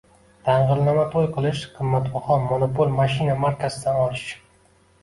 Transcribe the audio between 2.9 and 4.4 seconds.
mashina markasidan olish